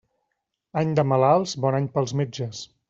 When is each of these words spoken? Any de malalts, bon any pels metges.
Any 0.81 0.95
de 1.01 1.05
malalts, 1.11 1.55
bon 1.67 1.81
any 1.83 1.95
pels 1.99 2.19
metges. 2.23 2.67